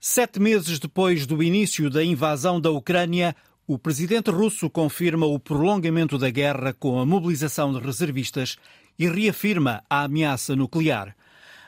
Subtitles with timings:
[0.00, 3.34] Sete meses depois do início da invasão da Ucrânia,
[3.66, 8.56] o presidente russo confirma o prolongamento da guerra com a mobilização de reservistas
[8.96, 11.16] e reafirma a ameaça nuclear.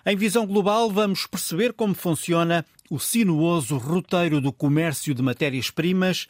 [0.07, 6.29] Em visão global, vamos perceber como funciona o sinuoso roteiro do comércio de matérias-primas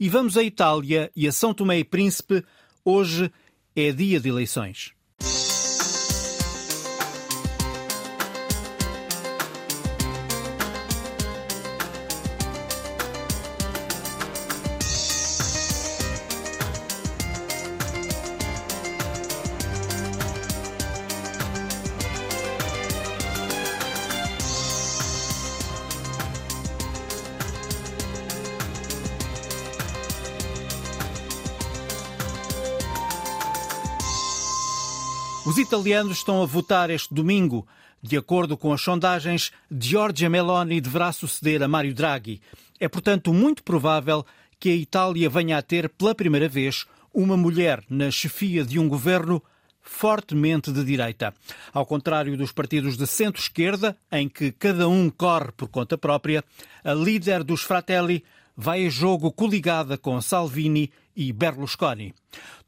[0.00, 2.42] e vamos à Itália e a São Tomé e Príncipe.
[2.82, 3.30] Hoje
[3.76, 4.93] é dia de eleições.
[35.74, 37.66] Italianos estão a votar este domingo.
[38.00, 42.40] De acordo com as sondagens, Giorgia Meloni deverá suceder a Mário Draghi.
[42.78, 44.24] É, portanto, muito provável
[44.60, 48.88] que a Itália venha a ter, pela primeira vez, uma mulher na chefia de um
[48.88, 49.42] governo
[49.82, 51.34] fortemente de direita.
[51.72, 56.44] Ao contrário dos partidos de centro-esquerda, em que cada um corre por conta própria,
[56.84, 58.22] a líder dos Fratelli
[58.56, 62.14] vai a jogo coligada com Salvini e Berlusconi.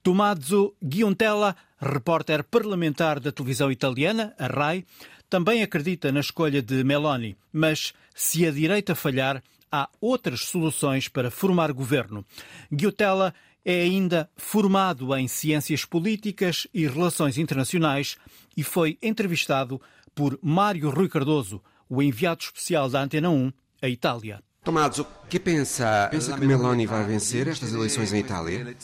[0.03, 4.85] Tommaso Giuntella, repórter parlamentar da televisão italiana, a RAI,
[5.29, 11.31] também acredita na escolha de Meloni, mas se a direita falhar, há outras soluções para
[11.31, 12.25] formar governo.
[12.71, 18.17] Giuntella é ainda formado em ciências políticas e relações internacionais
[18.57, 19.81] e foi entrevistado
[20.15, 24.43] por Mário Rui Cardoso, o enviado especial da Antena 1 à Itália.
[24.65, 26.09] Tommaso, que pensa?
[26.11, 28.77] Pensa que Meloni vai vencer estas eleições em Itália?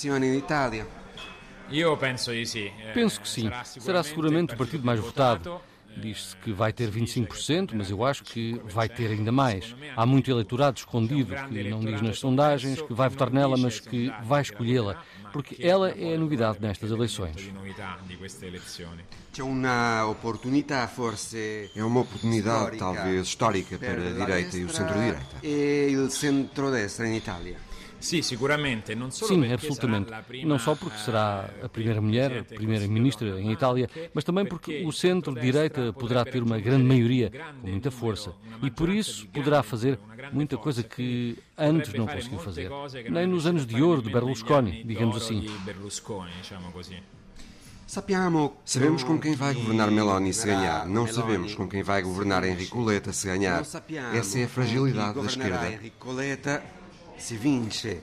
[2.94, 3.50] Penso que sim.
[3.64, 5.60] Será seguramente o partido mais votado.
[5.94, 9.76] Diz-se que vai ter 25%, mas eu acho que vai ter ainda mais.
[9.94, 14.10] Há muito eleitorado escondido que não diz nas sondagens que vai votar nela, mas que
[14.24, 17.36] vai escolhê-la, porque ela é a novidade nestas eleições.
[21.76, 25.20] É uma oportunidade, talvez, histórica para a direita e o centro-direita.
[25.42, 27.56] E o centro-destra em Itália.
[29.12, 30.10] Sim, absolutamente.
[30.44, 34.92] Não só porque será a primeira mulher, a primeira-ministra em Itália, mas também porque o
[34.92, 37.30] centro-direita poderá ter uma grande maioria,
[37.60, 38.34] com muita força.
[38.62, 39.98] E por isso poderá fazer
[40.32, 42.70] muita coisa que antes não conseguiu fazer.
[43.10, 45.46] Nem nos anos de ouro de Berlusconi, digamos assim.
[48.64, 50.86] Sabemos com quem vai governar Meloni se ganhar.
[50.86, 53.62] Não sabemos com quem vai governar Enrico Letta se ganhar.
[54.14, 55.78] Essa é a fragilidade da esquerda
[57.22, 58.02] si vince.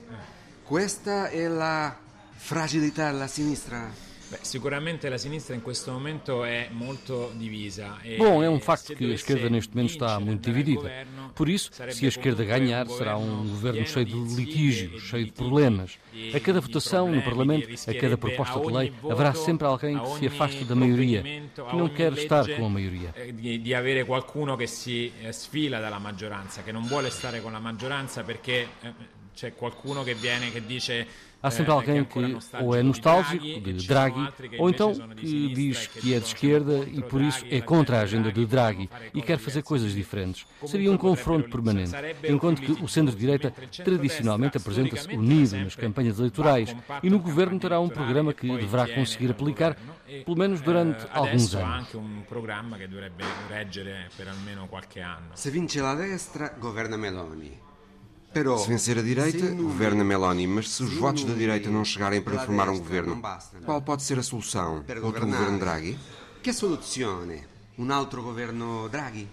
[0.64, 1.94] Questa è la
[2.32, 4.09] fragilità della sinistra.
[4.30, 7.98] Beh, sicuramente la sinistra in questo momento è molto divisa.
[8.16, 11.04] Bom, é um facto que a esquerda neste momento está muito dividida.
[11.34, 15.98] Por isso, se a esquerda ganhar, será um governo cheio de litígios, cheio de problemas.
[16.32, 20.26] A cada votação no Parlamento, a cada proposta de lei, haverá sempre alguém que se
[20.28, 23.12] afaste da maioria, que não quer estar com a maioria.
[23.32, 27.58] Di avere qualcuno che si eh, sfila dalla maggioranza, che non vuole stare con la
[27.58, 28.92] maggioranza perché eh,
[29.34, 31.06] c'è qualcuno che viene che dice
[31.42, 34.28] Há sempre alguém que ou é nostálgico de Draghi,
[34.58, 38.30] ou então que diz que é de esquerda e por isso é contra a agenda
[38.30, 40.46] de Draghi e quer fazer coisas diferentes.
[40.66, 41.92] Seria um confronto permanente,
[42.28, 43.52] enquanto que o centro-direita
[43.84, 49.30] tradicionalmente apresenta-se unido nas campanhas eleitorais e no governo terá um programa que deverá conseguir
[49.30, 49.76] aplicar
[50.24, 51.88] pelo menos durante alguns anos.
[55.34, 57.69] Se vince la destra, governa Meloni.
[58.32, 62.38] Se vencer a direita, governa Meloni, mas se os votos da direita não chegarem para
[62.38, 63.20] formar um governo,
[63.64, 64.84] qual pode ser a solução?
[65.02, 65.98] Outro governo Draghi?
[66.40, 67.42] Que soluzione?
[67.76, 69.28] Um outro governo Draghi?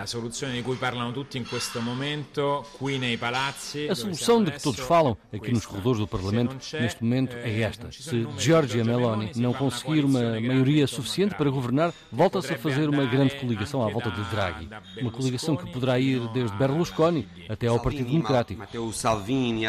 [0.00, 3.88] A solução de cui parlano tutti in questo momento, qui nei palazzi.
[3.88, 7.90] A solução de que todos falam aqui nos corredores do Parlamento neste momento é esta.
[7.90, 13.34] Se Giorgia Meloni não conseguir uma maioria suficiente para governar, volta-se a fazer uma grande
[13.36, 14.68] coligação à volta de Draghi.
[15.00, 18.60] Uma coligação que poderá ir desde Berlusconi até ao Partido Democrático.
[18.60, 19.64] Matteo Salvini,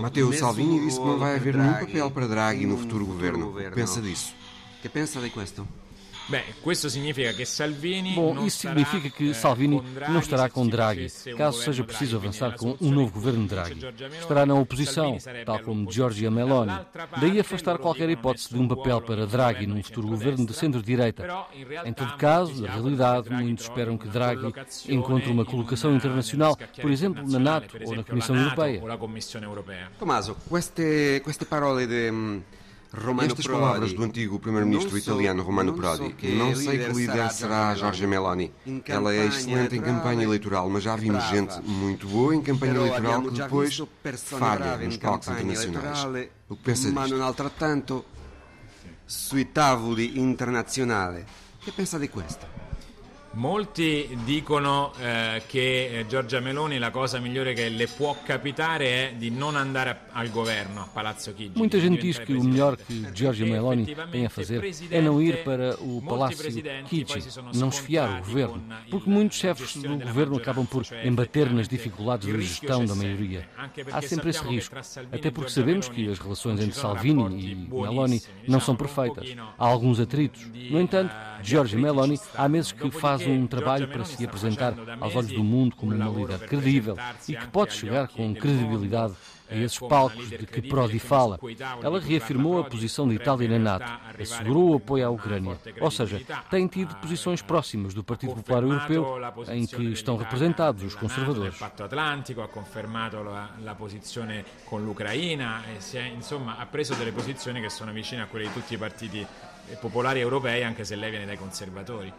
[0.00, 3.54] Matteo Salvini disse que não vai haver nenhum papel para Draghi no futuro governo.
[3.74, 4.32] Pensa disso.
[4.80, 5.66] Que pensa de questo?
[6.30, 11.60] Bem, questo significa que Salvini Bom, isso significa que Salvini não estará com Draghi, caso
[11.60, 13.80] seja preciso avançar com um novo governo Draghi.
[14.20, 16.72] Estará na oposição, tal como Giorgia Meloni.
[17.20, 21.26] Daí afastar qualquer hipótese de um papel para Draghi num futuro governo de centro-direita.
[21.84, 24.54] Em todo caso, na realidade, muitos esperam que Draghi
[24.88, 28.80] encontre uma colocação internacional, por exemplo, na NATO ou na Comissão Europeia.
[29.98, 32.40] Tommaso, queste, queste parole de
[32.92, 36.12] Estas palavras do antigo primeiro-ministro italiano Romano Prodi.
[36.34, 38.52] Não sei que líder será Giorgia Meloni.
[38.84, 43.22] Ela é excelente em campanha eleitoral, mas já vimos gente muito boa em campanha eleitoral
[43.22, 43.80] que depois
[44.14, 46.28] falha nos palcos internacionais.
[46.48, 46.94] O que pensa disto?
[46.94, 48.04] Ma non altrettanto
[49.06, 51.24] sui tavoli internazionali.
[51.60, 52.59] Che pensa di questo?
[53.32, 59.14] Molti dicono eh, che eh, Giorgia Meloni la cosa migliore che le può capitare è
[59.16, 61.52] di non andare a, al governo, a Palazzo Chigi.
[61.56, 65.44] Muita gente diz que o melhor que Giorgia Meloni tem a fazer é não ir
[65.44, 66.50] para o Palácio
[66.88, 67.22] Chigi,
[67.54, 72.38] não esfiar o governo, porque muitos chefes do governo acabam por embater nas dificuldades da
[72.40, 73.48] gestão da maioria.
[73.92, 74.74] Há sempre esse risco,
[75.12, 79.36] até porque sabemos que as relações entre Salvini e Meloni não são perfeitas.
[79.56, 80.48] Há alguns atritos.
[80.68, 85.14] No entanto, Giorgia Meloni há meses que faz faz um trabalho para se apresentar aos
[85.14, 86.96] olhos do mundo como uma líder credível
[87.28, 89.14] e que pode chegar com credibilidade
[89.50, 91.38] a esses palcos de que Prodi fala.
[91.82, 93.90] Ela reafirmou a posição de Itália na NATO,
[94.20, 99.18] assegurou o apoio à Ucrânia, ou seja, tem tido posições próximas do Partido Popular Europeu,
[99.48, 101.58] em que estão representados os conservadores.
[101.58, 105.62] Patto Atlantico ha confermato la, posizione con l'Ucraina
[106.14, 109.26] insomma, ha preso delle posizioni che sono vicine a quelle di tutti i partiti
[109.80, 112.12] popolari europei, anche se lei viene dai conservatori.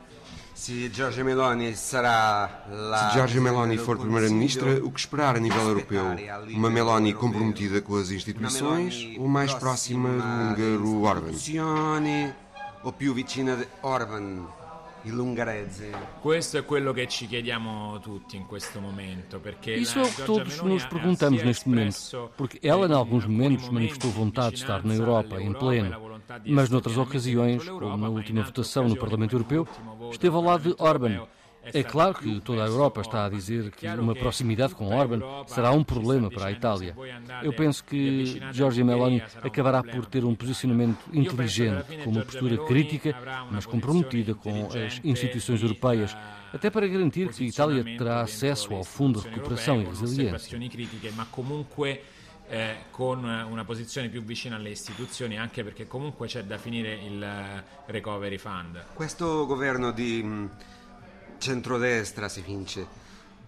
[0.61, 3.09] Se Giorgia Meloni sarà la...
[3.09, 6.15] Se Giorgia Meloni for Primeira-Ministra, o que esperar a nível europeu?
[6.49, 11.33] Uma Meloni comprometida com as instituições ou mais próxima do húngaro Orban?
[12.83, 14.45] Ou più vicina a Orban?
[16.21, 20.21] Questo è quello che ci chiediamo tutti in questo momento, perché Isso é o que
[20.21, 24.93] todos nos perguntamos neste momento, porque ela, em alguns momentos, manifestou vontade de estar na
[24.93, 26.10] Europa em pleno,
[26.45, 29.67] mas noutras ocasiões, como na última votação no Parlamento Europeu,
[30.11, 31.27] esteve ao lado de Orban.
[31.63, 35.71] É claro que toda a Europa está a dizer que uma proximidade com Orban será
[35.71, 36.95] um problema para a Itália.
[37.43, 43.15] Eu penso que Giorgia Meloni acabará por ter um posicionamento inteligente, com uma postura crítica,
[43.51, 46.17] mas comprometida com as instituições europeias,
[46.51, 50.59] até para garantir que a Itália terá acesso ao Fundo de Recuperação e Resiliência.
[52.51, 57.63] Eh, con una posizione più vicina alle istituzioni, anche perché comunque c'è da finire il
[57.85, 58.87] Recovery Fund.
[58.93, 60.49] Questo governo di
[61.37, 62.85] centrodestra se vince.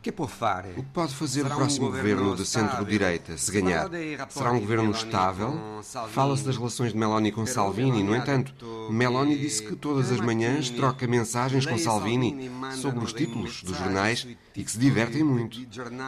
[0.03, 3.89] O que pode fazer o próximo governo de centro-direita, se ganhar?
[4.29, 5.81] Será um governo estável?
[6.09, 8.03] Fala-se das relações de Meloni com Salvini.
[8.03, 8.53] No entanto,
[8.91, 14.27] Meloni disse que todas as manhãs troca mensagens com Salvini sobre os títulos dos jornais
[14.55, 15.57] e que se divertem muito.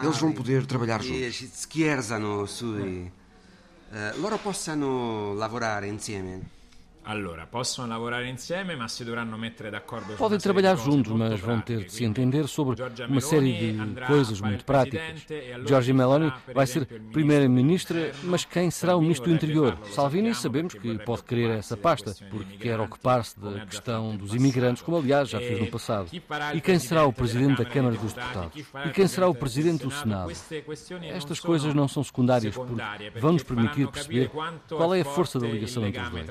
[0.02, 1.56] Eles vão poder trabalhar juntos.
[4.18, 6.42] Loro possano lavorare insieme.
[7.08, 11.84] Allora, possono lavorare insieme, ma si dovranno mettere d'accordo Podem trabalhar juntos, mas vão ter
[11.84, 15.24] de se entender sobre uma série de coisas muito práticas.
[15.64, 19.78] Giorgia Meloni vai ser primeira-ministra, mas quem será o ministro do interior?
[19.92, 24.96] Salvini sabemos que pode querer essa pasta, porque quer ocupar-se da questão dos imigrantes, como
[24.96, 26.10] aliás já fez no passado.
[26.54, 28.66] E quem será o presidente da Câmara dos Deputados?
[28.84, 30.32] E quem será o presidente do Senado?
[31.02, 34.28] Estas coisas não são secundárias, porque vão nos permitir perceber
[34.68, 36.26] qual é a força da ligação entre os dois.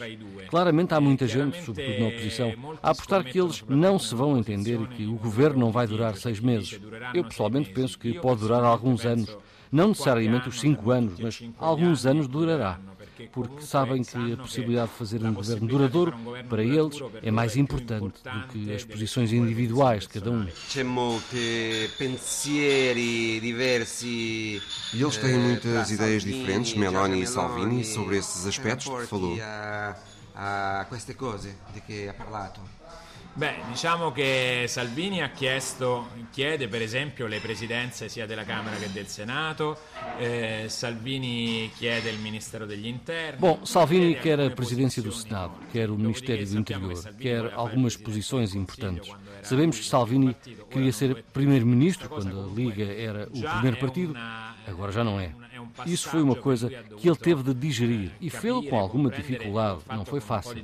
[0.49, 2.51] Claro Claramente há muita gente, sobretudo na oposição,
[2.81, 6.15] a apostar que eles não se vão entender e que o governo não vai durar
[6.17, 6.79] seis meses.
[7.13, 9.37] Eu pessoalmente penso que pode durar alguns anos.
[9.71, 12.79] Não necessariamente os cinco anos, mas alguns anos durará
[13.31, 16.13] porque sabem que a possibilidade de fazer um governo duradouro,
[16.49, 20.45] para eles, é mais importante do que as posições individuais de cada um.
[24.93, 29.37] E eles têm muitas ideias diferentes, Meloni e Salvini, sobre esses aspectos que falou
[30.35, 32.83] a queste cose di cui ha parlato?
[33.37, 38.89] Beh, diciamo che Salvini ha chiesto, chiede per esempio le presidenze sia della Camera che
[38.93, 39.77] del Senato,
[40.17, 43.39] eh, Salvini chiede il Ministero degli Interni.
[43.39, 48.53] Bom, Salvini quer a presidência do Senado, quer o Ministério do Interior, quer algumas posições
[48.55, 49.13] importantes.
[49.41, 50.33] Sabemos que Salvini
[50.69, 54.15] queria ser primeiro-ministro quando a Liga era o primeiro partido,
[54.65, 55.33] agora já não é.
[55.85, 60.05] Isso foi uma coisa que ele teve de digerir e fez-lo com alguma dificuldade, não
[60.05, 60.55] foi fácil.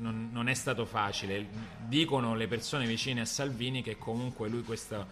[0.00, 1.48] Non, non, è stato facile.
[1.88, 5.04] Dicono le persone vicine a Salvini che comunque lui questa,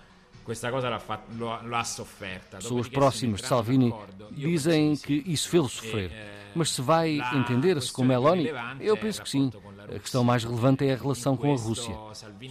[0.44, 2.58] questa cosa l'ha, fatto, lo, lo ha sofferta.
[2.58, 3.92] Pessoas próximas de Salvini
[4.30, 6.12] dizem que isso fez-lo sofrer.
[6.56, 9.50] Mas se vai entender-se com Meloni, eu penso que sim.
[9.94, 11.94] A questão mais relevante é a relação com a Rússia.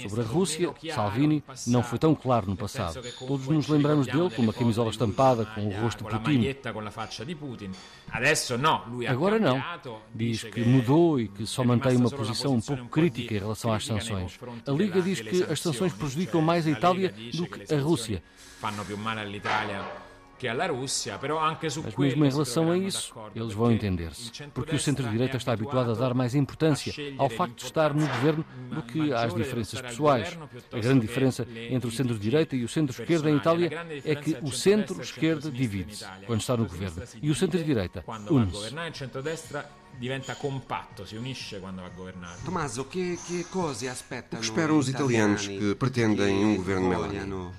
[0.07, 3.01] Sobre a Rússia, Salvini não foi tão claro no passado.
[3.19, 6.55] Todos nos lembramos dele com uma camisola estampada com o rosto de Putin.
[9.09, 9.61] Agora não.
[10.13, 13.85] Diz que mudou e que só mantém uma posição um pouco crítica em relação às
[13.85, 14.39] sanções.
[14.67, 18.21] A Liga diz que as sanções prejudicam mais a Itália do que a Rússia.
[18.59, 20.04] Fanno più male all'Italia
[21.83, 25.93] Mas mesmo em relação a isso, eles vão entender-se, porque o centro-direita está habituado a
[25.93, 30.37] dar mais importância ao facto de estar no governo do que às diferenças pessoais.
[30.71, 35.49] A grande diferença entre o centro-direita e o centro-esquerda em Itália é que o centro-esquerda
[35.49, 38.75] divide-se quando está no governo e o centro-direita une-se
[39.97, 42.41] diventa compatto, si unisce quando va a governare.
[42.43, 44.37] Tommaso, che, che cose aspettano?
[44.37, 47.53] O que esperam os italianos que pretendem um governo Meloni?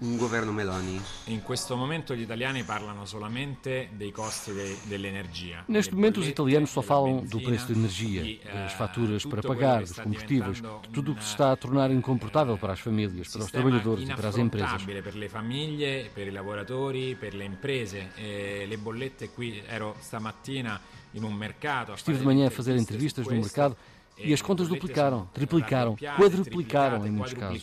[0.00, 1.00] Un governo Meloni?
[1.26, 5.64] In questo momento gli italiani parlano solamente dei costi de, dell'energia.
[5.66, 9.98] Neste momento os italianos só falam do preço da energia, das faturas para pagar, dos
[9.98, 13.50] combustíveis, de tudo o que se está a tornar incomportável para as famílias, para os
[13.50, 14.82] trabalhadores e para as empresas.
[14.82, 18.10] Per le famiglie, per i lavoratori, per le imprese.
[18.16, 20.80] E le bollette qui ero stamattina
[21.12, 21.92] in un mercato.
[21.94, 23.76] Estive de manhã a fazer entrevistas no mercado
[24.22, 27.62] e as contas duplicaram, triplicaram, quadruplicaram em muitos casos.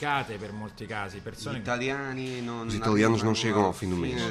[2.68, 4.22] Os italianos não chegam ao fim do mês.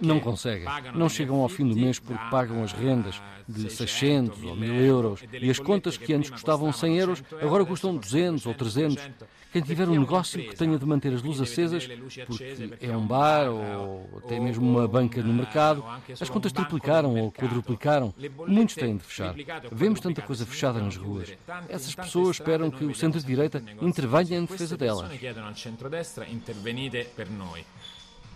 [0.00, 0.66] Não conseguem.
[0.94, 5.20] Não chegam ao fim do mês porque pagam as rendas de 600 ou 1000 euros
[5.32, 9.10] e as contas que antes custavam 100 euros agora custam 200 ou 300.
[9.50, 11.88] Quem tiver um negócio que tenha de manter as luzes acesas,
[12.26, 15.82] porque é um bar ou até mesmo uma banca no mercado,
[16.20, 18.12] as contas triplicaram ou quadruplicaram.
[18.46, 19.27] Muitos têm de fechar.
[19.72, 21.32] Vemos tanta coisa fechada nas ruas.
[21.68, 25.10] Essas pessoas esperam que o centro-direita intervenha em defesa delas.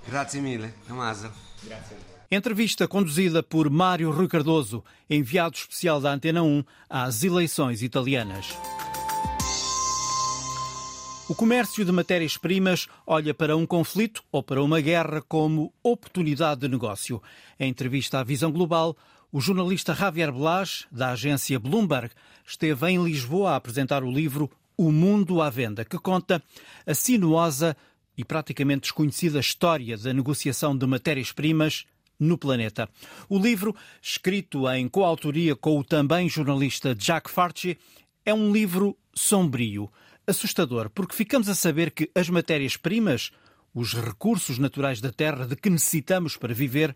[0.08, 1.30] Grazie mille, Tommaso.
[2.30, 8.56] Entrevista conduzida por Mário Rui Cardoso, enviado especial da Antena 1 às eleições italianas.
[11.28, 16.68] O comércio de matérias-primas olha para um conflito ou para uma guerra como oportunidade de
[16.68, 17.22] negócio.
[17.58, 18.96] Em entrevista à Visão Global,
[19.32, 22.10] o jornalista Javier Blas, da agência Bloomberg,
[22.46, 26.42] esteve em Lisboa a apresentar o livro O Mundo à Venda, que conta
[26.86, 27.74] a sinuosa
[28.16, 31.86] e praticamente desconhecida história da negociação de matérias-primas
[32.20, 32.86] no planeta.
[33.26, 37.78] O livro, escrito em coautoria com o também jornalista Jack Farchi,
[38.26, 39.90] é um livro sombrio
[40.26, 43.30] assustador, porque ficamos a saber que as matérias-primas,
[43.74, 46.94] os recursos naturais da Terra de que necessitamos para viver,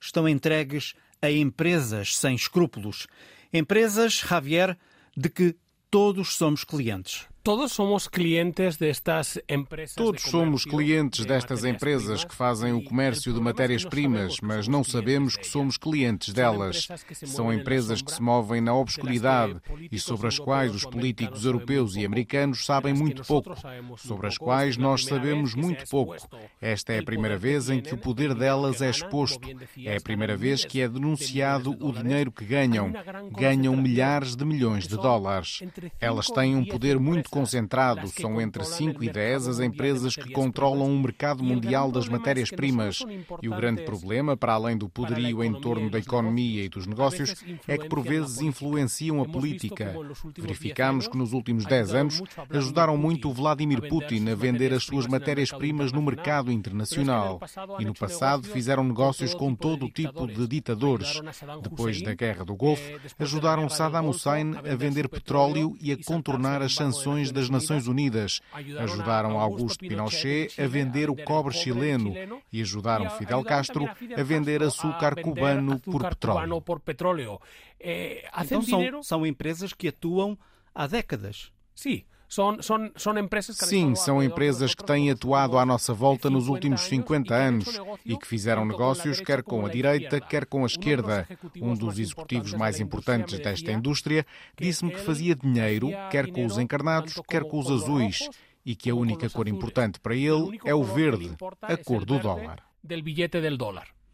[0.00, 3.06] estão entregues a empresas sem escrúpulos.
[3.52, 4.78] Empresas, Javier,
[5.16, 5.56] de que
[5.90, 7.26] todos somos clientes.
[7.44, 9.94] Todos somos clientes destas empresas.
[9.94, 15.46] Todos somos clientes destas empresas que fazem o comércio de matérias-primas, mas não sabemos que
[15.46, 16.88] somos clientes delas.
[17.26, 19.60] São empresas que se movem na obscuridade
[19.92, 23.54] e sobre as quais os políticos europeus e americanos sabem muito pouco,
[23.98, 26.16] sobre as quais nós sabemos muito pouco.
[26.62, 29.46] Esta é a primeira vez em que o poder delas é exposto.
[29.84, 32.90] É a primeira vez que é denunciado o dinheiro que ganham.
[33.32, 35.62] Ganham milhares de milhões de dólares.
[36.00, 38.06] Elas têm um poder muito concentrado.
[38.06, 43.04] São entre 5 e 10 as empresas que controlam o mercado mundial das matérias-primas.
[43.42, 47.34] E o grande problema, para além do poderio em torno da economia e dos negócios,
[47.66, 49.96] é que por vezes influenciam a política.
[50.38, 55.08] Verificamos que nos últimos 10 anos ajudaram muito o Vladimir Putin a vender as suas
[55.08, 57.40] matérias-primas no mercado internacional.
[57.80, 61.20] E no passado fizeram negócios com todo o tipo de ditadores.
[61.60, 66.74] Depois da Guerra do Golfo, ajudaram Saddam Hussein a vender petróleo e a contornar as
[66.76, 68.40] sanções das Nações Unidas.
[68.78, 72.14] Ajudaram Augusto Pinochet a vender o cobre chileno
[72.52, 77.40] e ajudaram Fidel Castro a vender açúcar cubano por petróleo.
[77.80, 80.38] Eh, então são, são empresas que atuam
[80.74, 81.52] há décadas.
[81.74, 82.04] Sim.
[82.28, 86.48] São, são, são empresas que Sim, são empresas que têm atuado à nossa volta nos
[86.48, 91.28] últimos 50 anos e que fizeram negócios quer com a direita, quer com a esquerda.
[91.60, 94.26] Um dos executivos mais importantes desta indústria
[94.58, 98.28] disse-me que fazia dinheiro quer com os encarnados, quer com os azuis
[98.64, 102.64] e que a única cor importante para ele é o verde, a cor do dólar.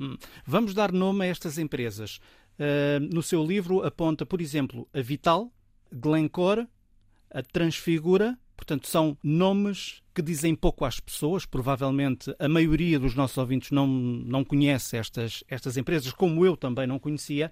[0.00, 0.16] Hum.
[0.46, 2.20] Vamos dar nome a estas empresas.
[2.58, 5.50] Uh, no seu livro aponta, por exemplo, a Vital,
[5.92, 6.66] Glencore,
[7.30, 8.38] a Transfigura.
[8.56, 11.46] Portanto, são nomes que dizem pouco às pessoas.
[11.46, 16.86] Provavelmente a maioria dos nossos ouvintes não, não conhece estas, estas empresas, como eu também
[16.86, 17.50] não conhecia.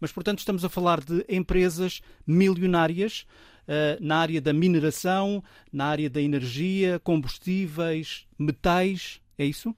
[0.00, 3.26] Mas, portanto, estamos a falar de empresas milionárias
[3.68, 9.20] uh, na área da mineração, na área da energia, combustíveis, metais.
[9.38, 9.74] É isso?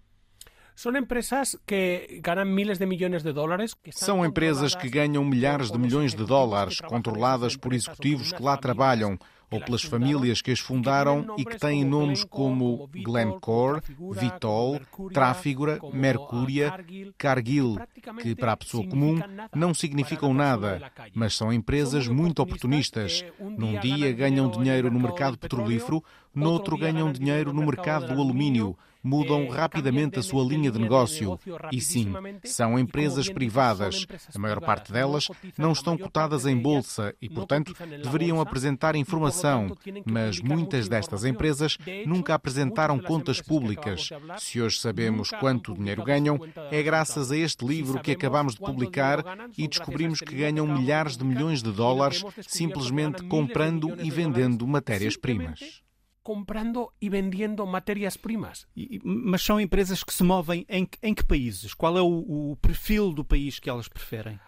[0.74, 3.74] São empresas que ganham milhares de milhões de dólares.
[3.90, 9.18] São empresas que ganham milhares de milhões de dólares, controladas por executivos que lá trabalham
[9.52, 14.80] ou pelas famílias que as fundaram e que têm nomes como Glencore, Vitol,
[15.12, 16.72] Tráfigura, Mercúria,
[17.18, 17.78] Cargill,
[18.20, 19.20] que para a pessoa comum
[19.54, 23.24] não significam nada, mas são empresas muito oportunistas.
[23.38, 26.02] Num dia ganham dinheiro no mercado petrolífero,
[26.34, 31.38] noutro ganham dinheiro no mercado do alumínio, mudam rapidamente a sua linha de negócio.
[31.70, 32.12] E sim,
[32.44, 34.06] são empresas privadas.
[34.34, 35.28] A maior parte delas
[35.58, 39.76] não estão cotadas em bolsa e, portanto, deveriam apresentar informação.
[40.04, 44.10] Mas muitas destas empresas nunca apresentaram contas públicas.
[44.38, 46.38] Se hoje sabemos quanto dinheiro ganham,
[46.70, 49.24] é graças a este livro que acabamos de publicar
[49.56, 55.82] e descobrimos que ganham milhares de milhões de dólares simplesmente comprando e vendendo matérias-primas
[56.22, 58.66] comprando e vendendo matérias-primas.
[59.04, 61.74] Mas são empresas que se movem em, em que países?
[61.74, 64.38] Qual é o, o perfil do país que elas preferem?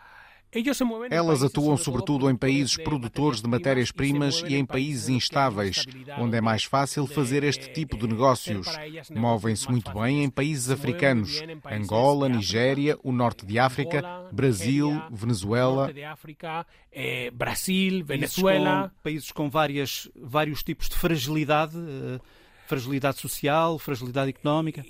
[1.10, 5.84] Elas atuam sobretudo em países produtores de matérias-primas e em países instáveis,
[6.18, 8.66] onde é mais fácil fazer este tipo de negócios.
[9.10, 15.90] Movem-se muito bem em países africanos, Angola, Nigéria, o norte de África, Brasil, Venezuela.
[17.32, 18.92] Brasil, Venezuela.
[19.02, 22.20] Países com várias, vários tipos de fragilidade eh,
[22.66, 24.84] fragilidade social, fragilidade económica?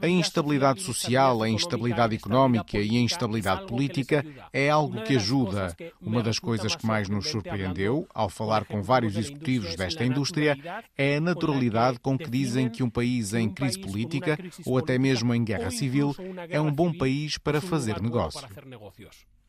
[0.00, 5.76] A instabilidade social, a instabilidade económica e a instabilidade política é algo que ajuda.
[6.00, 10.56] Uma das coisas que mais nos surpreendeu, ao falar com vários executivos desta indústria,
[10.96, 15.34] é a naturalidade com que dizem que um país em crise política ou até mesmo
[15.34, 16.14] em guerra civil
[16.48, 18.46] é um bom país para fazer negócio.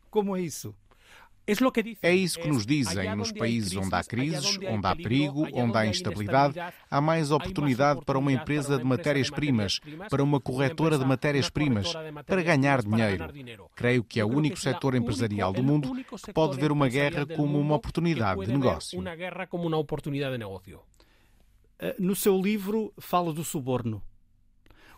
[0.10, 0.74] Como é isso?
[2.02, 3.16] É isso que nos dizem.
[3.16, 8.20] Nos países onde há crises, onde há perigo, onde há instabilidade, há mais oportunidade para
[8.20, 9.80] uma empresa de matérias-primas,
[10.10, 11.94] para uma corretora de matérias-primas,
[12.26, 13.26] para ganhar dinheiro.
[13.76, 17.60] Creio que é o único setor empresarial do mundo que pode ver uma guerra como
[17.60, 19.04] uma oportunidade de negócio.
[21.82, 24.04] Eh, no seu livro, fala do suborno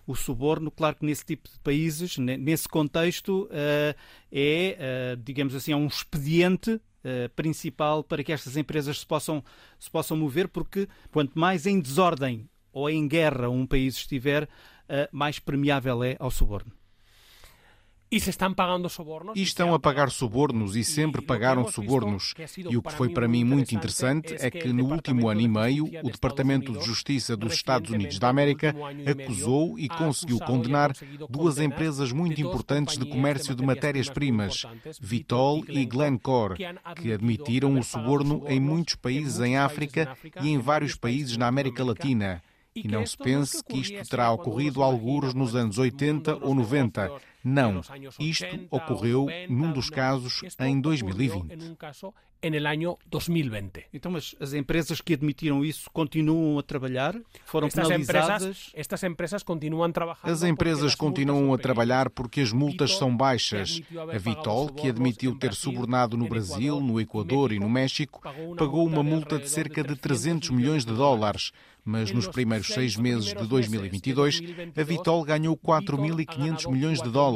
[0.06, 3.96] o suborno, claro que nesse tipo de países, nesse contexto, eh,
[4.32, 9.44] é, eh, digamos assim, é um expediente eh, principal para que estas empresas se possam,
[9.80, 14.48] se possam mover, porque quanto mais em desordem ou em guerra um país estiver,
[15.10, 16.72] mais permeável é ao suborno.
[18.12, 19.38] E estão pagando subornos.
[19.38, 22.34] E estão a pagar subornos e sempre pagaram subornos.
[22.58, 25.86] E o que foi para mim muito interessante é que no último ano e meio
[25.86, 28.76] o Departamento de Justiça dos Estados Unidos da América
[29.06, 30.92] acusou e conseguiu condenar
[31.30, 34.66] duas empresas muito importantes de comércio de matérias-primas,
[35.00, 36.58] Vitol e Glencore,
[36.98, 41.82] que admitiram o suborno em muitos países em África e em vários países na América
[41.82, 42.44] Latina.
[42.74, 47.12] E não se pense que isto terá ocorrido alguns nos anos 80 ou 90.
[47.44, 47.82] Não,
[48.20, 51.78] isto ocorreu num dos casos em 2020.
[53.94, 57.16] Então, mas as empresas que admitiram isso continuam a trabalhar?
[57.46, 58.42] Foram estas penalizadas?
[58.42, 60.20] Empresas, estas empresas continuam trabalhando.
[60.24, 63.82] As empresas continuam a trabalhar porque as multas são baixas.
[64.12, 68.22] A Vitol, que admitiu ter subornado no Brasil, no Equador e no México,
[68.58, 71.52] pagou uma multa de cerca de 300 milhões de dólares
[71.84, 74.42] mas nos primeiros seis meses de 2022,
[74.78, 77.31] a Vitol ganhou 4.500 milhões de dólares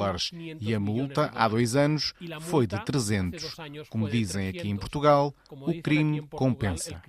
[0.59, 3.55] e a multa, há dois anos, foi de 300.
[3.89, 7.01] Como dizem aqui em Portugal, o crime compensa.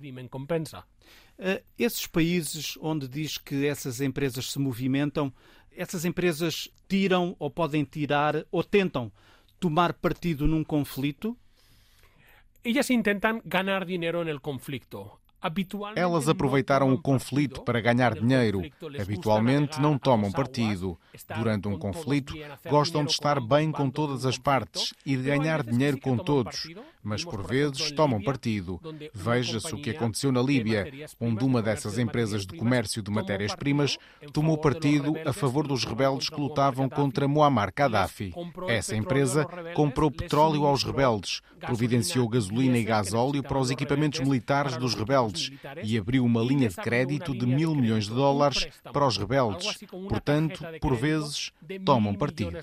[1.39, 5.31] Uh, esses países onde diz que essas empresas se movimentam,
[5.71, 9.11] essas empresas tiram ou podem tirar ou tentam
[9.59, 11.37] tomar partido num conflito?
[12.63, 15.11] Elas tentam ganhar dinheiro no conflito.
[15.95, 18.61] Elas aproveitaram o conflito para ganhar dinheiro.
[18.99, 20.97] Habitualmente não tomam partido.
[21.35, 22.33] Durante um conflito,
[22.69, 26.67] gostam de estar bem com todas as partes e de ganhar dinheiro com todos,
[27.07, 28.79] mas por vezes tomam partido.
[29.13, 33.97] Veja-se o que aconteceu na Líbia, onde uma dessas empresas de comércio de matérias-primas
[34.33, 38.33] tomou partido a favor dos rebeldes que lutavam contra Muammar Gaddafi.
[38.67, 44.93] Essa empresa comprou petróleo aos rebeldes, providenciou gasolina e gasóleo para os equipamentos militares dos
[44.93, 45.51] rebeldes
[45.83, 49.77] e abriu uma linha de crédito de mil milhões de dólares para os rebeldes.
[50.09, 51.53] Portanto, por vezes,
[51.85, 52.57] tomam partido.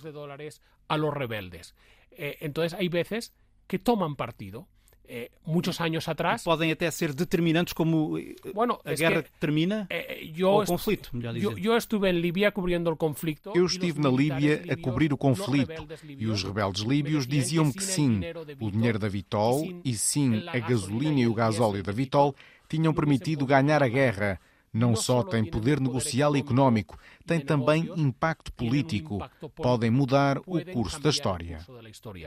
[0.87, 1.75] A los rebeldes.
[2.17, 3.33] Eh, entonces, hay veces
[3.67, 4.67] que toman partido.
[5.07, 6.43] Eh, muitos anos atrás.
[6.43, 10.67] Podem até ser determinantes como eh, bueno, a guerra que, termina eh, eu ou o
[10.67, 11.47] conflito, melhor dizer.
[11.47, 13.53] Eu, eu estive em Líbia cobrindo o conflito.
[13.55, 18.23] Eu estive na Líbia a cobrir o conflito e os rebeldes líbios diziam-me que sim,
[18.59, 22.35] o dinheiro da Vitol e sim a gasolina e o gasóleo da Vitol
[22.67, 24.41] tinham permitido ganhar a guerra
[24.75, 29.21] não só têm poder negocial e económico, têm também impacto político.
[29.55, 31.65] Podem mudar o curso da história.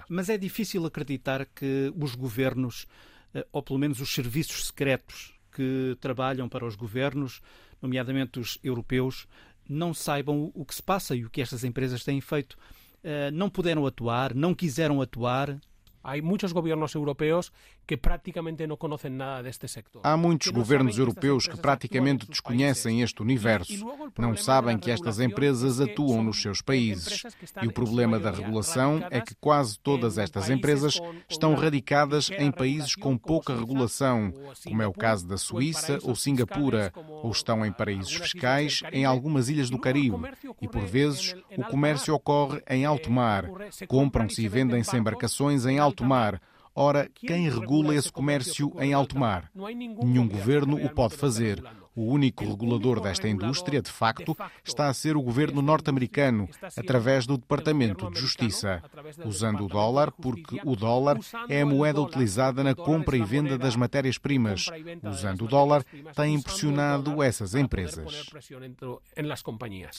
[0.10, 2.88] Mas é difícil acreditar que os governos,
[3.34, 7.42] eh, ou pelo menos os serviços secretos que trabalham para os governos,
[7.82, 9.28] nomeadamente os europeus,
[9.68, 12.58] não saibam o que se passa e o que estas empresas têm feito.
[13.04, 15.60] Eh, não puderam atuar, não quiseram atuar,
[16.08, 17.52] Há muitos governos europeus
[17.88, 20.02] que praticamente não conhecem nada deste sector.
[20.04, 23.88] Há muitos governos europeus que praticamente desconhecem este universo.
[24.20, 27.24] Não sabem que estas empresas atuam nos seus países.
[27.64, 32.94] E o problema da regulação é que quase todas estas empresas estão radicadas em países
[32.94, 34.34] com pouca regulação,
[34.66, 36.92] como é o caso da Suíça ou Singapura,
[37.24, 40.18] ou estão em paraísos fiscais em algumas ilhas do Caribe.
[40.62, 43.46] E por vezes o comércio ocorre em alto mar.
[43.88, 46.42] Compram-se e vendem-se embarcações em alto mar.
[46.80, 49.50] Ora, quem regula esse comércio em alto mar?
[49.56, 51.60] Nenhum governo o pode fazer.
[51.98, 57.40] O único regulador desta indústria, de facto, está a ser o governo norte-americano, através do
[57.40, 58.84] Departamento de Justiça,
[59.26, 61.18] usando o dólar, porque o dólar
[61.50, 64.68] é a moeda utilizada na compra e venda das matérias-primas.
[65.04, 65.84] Usando o dólar,
[66.16, 68.30] tem impressionado essas empresas.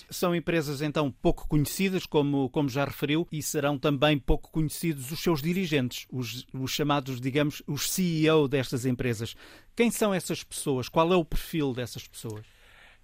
[0.09, 5.19] São empresas, então, pouco conhecidas, como, como já referiu, e serão também pouco conhecidos os
[5.19, 9.35] seus dirigentes, os, os chamados, digamos, os CEO destas empresas.
[9.79, 10.89] Quem são essas pessoas?
[10.89, 12.45] Qual é o perfil dessas pessoas?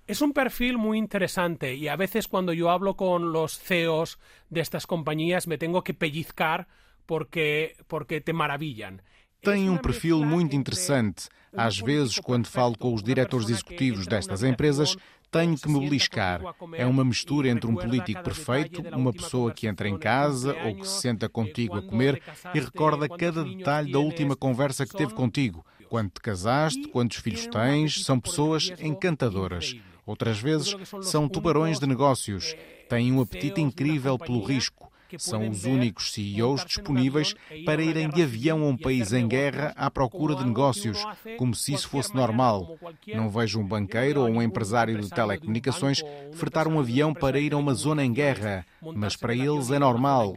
[0.08, 4.18] Es un perfil muy interesante y a veces cuando yo hablo con los CEOs
[4.50, 6.66] de estas compañías me tengo que pellizcar
[7.06, 9.02] porque, porque te maravillan.
[9.40, 11.28] Tem um perfil muito interessante.
[11.56, 14.96] Às vezes, quando falo com os diretores executivos destas empresas,
[15.30, 16.40] tenho que me beliscar.
[16.72, 20.88] É uma mistura entre um político perfeito, uma pessoa que entra em casa ou que
[20.88, 22.20] se senta contigo a comer
[22.52, 25.64] e recorda cada detalhe da última conversa que teve contigo.
[25.88, 29.76] Quando te casaste, quantos filhos tens, são pessoas encantadoras.
[30.06, 32.54] Outras vezes são tubarões de negócios.
[32.88, 34.92] Têm um apetite incrível pelo risco.
[35.18, 39.88] São os únicos CEOs disponíveis para irem de avião a um país em guerra à
[39.90, 41.04] procura de negócios,
[41.38, 42.76] como se isso fosse normal.
[43.14, 47.56] Não vejo um banqueiro ou um empresário de telecomunicações fretar um avião para ir a
[47.56, 50.36] uma zona em guerra, mas para eles é normal.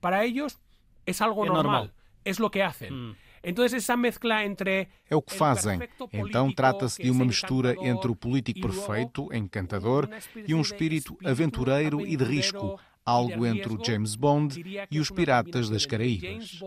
[0.00, 0.58] Para eles
[1.06, 1.88] é algo normal.
[2.24, 3.16] É o que fazem.
[5.08, 5.80] É o que fazem.
[6.12, 10.08] Então trata-se de uma mistura entre o político perfeito, encantador,
[10.46, 15.70] e um espírito aventureiro e de risco, algo entre o James Bond e os Piratas
[15.70, 16.60] das Caraíbas.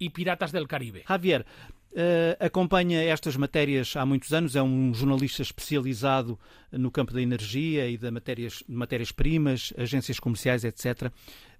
[0.00, 1.04] E Piratas del Caribe.
[1.06, 1.44] Javier,
[1.92, 7.86] Uh, acompanha estas matérias há muitos anos, é um jornalista especializado no campo da energia
[7.86, 11.12] e de matérias-primas, matérias agências comerciais, etc.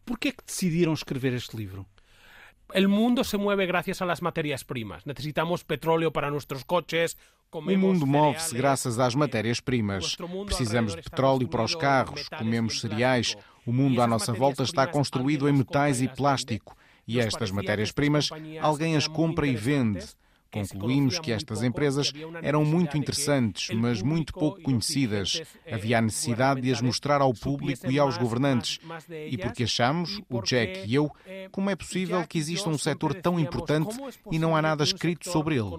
[0.07, 1.87] Por que é que decidiram escrever este livro?
[2.75, 5.07] El mundo se mueve gracias a las materias primas.
[5.07, 7.17] Necesitamos petróleo para nuestros coches.
[7.51, 10.17] O mundo move-se graças às matérias-primas.
[10.47, 13.37] Precisamos de petróleo para os carros, comemos cereais.
[13.67, 16.75] O mundo à nossa volta está construído em metais e plástico.
[17.07, 18.31] E estas matérias-primas,
[18.61, 20.07] alguém as compra e vende.
[20.53, 22.13] Concluímos que estas empresas
[22.43, 25.43] eram muito interessantes, mas muito pouco conhecidas.
[25.71, 28.79] Havia a necessidade de as mostrar ao público e aos governantes.
[29.09, 31.11] E porque achamos, o Jack e eu,
[31.51, 33.97] como é possível que exista um setor tão importante
[34.31, 35.71] e não há nada escrito sobre ele?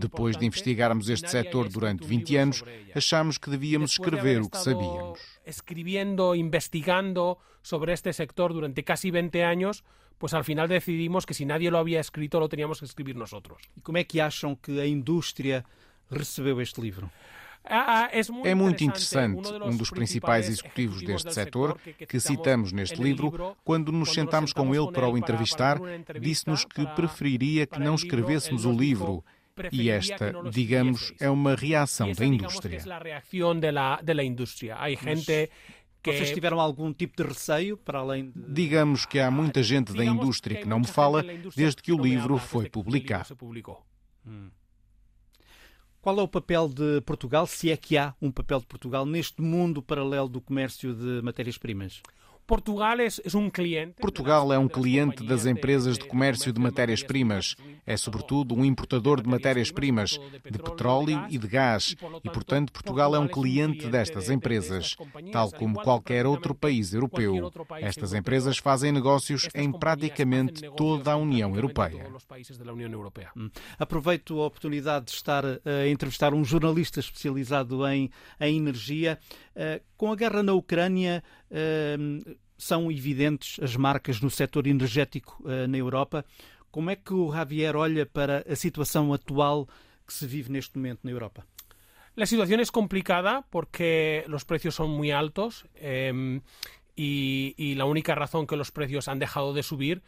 [0.00, 5.20] Depois de investigarmos este setor durante 20 anos, achamos que devíamos escrever o que sabíamos.
[5.48, 9.82] Escrevendo, investigando sobre este sector durante casi 20 anos,
[10.18, 13.56] pues al final decidimos que si nadie lo había escrito lo teníamos que escribir nosotros.
[13.72, 15.64] E como é que acham que a indústria
[16.10, 17.08] recebeu este livro?
[17.64, 18.10] Ah, ah,
[18.44, 19.52] é muito interessante.
[19.62, 24.90] Um dos principais executivos deste setor, que citamos neste livro, quando nos sentámos com ele
[24.90, 25.78] para o entrevistar,
[26.20, 29.24] disse-nos que preferiria que não escrevêssemos o livro.
[29.72, 32.80] E esta, digamos, é uma reação da indústria.
[36.04, 38.52] Vocês tiveram algum tipo de receio para além de...
[38.52, 41.22] Digamos que há muita gente da indústria que não me fala
[41.54, 43.36] desde que o livro foi publicado.
[44.26, 44.50] Hum.
[46.00, 49.42] Qual é o papel de Portugal, se é que há um papel de Portugal neste
[49.42, 52.00] mundo paralelo do comércio de matérias-primas?
[52.48, 54.00] Portugal é um cliente.
[54.00, 57.54] Portugal é um cliente das empresas de comércio de matérias-primas.
[57.86, 60.18] É, sobretudo, um importador de matérias-primas,
[60.50, 61.94] de petróleo e de gás.
[62.24, 64.96] E, portanto, Portugal é um cliente destas empresas,
[65.30, 67.52] tal como qualquer outro país europeu.
[67.80, 72.06] Estas empresas fazem negócios em praticamente toda a União Europeia.
[73.36, 73.50] Hum.
[73.78, 79.18] Aproveito a oportunidade de estar a entrevistar um jornalista especializado em, em energia.
[79.58, 85.66] Uh, com a guerra na Ucrânia, uh, são evidentes as marcas no setor energético uh,
[85.66, 86.24] na Europa.
[86.70, 89.66] Como é que o Javier olha para a situação atual
[90.06, 91.44] que se vive neste momento na Europa?
[92.16, 95.64] A situação é complicada porque os preços são muito altos.
[95.76, 96.12] Eh,
[97.00, 100.02] y, la única razón que los precios han dejado de subir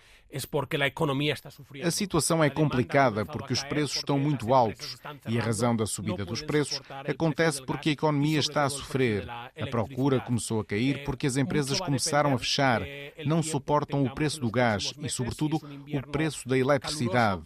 [1.85, 4.97] A situação é complicada porque os preços estão muito altos
[5.29, 9.29] e a razão da subida dos preços acontece porque a economia está a sofrer.
[9.29, 12.83] A procura começou a cair porque as empresas começaram a fechar,
[13.27, 17.43] não suportam o preço do gás e, sobretudo, o preço da eletricidade.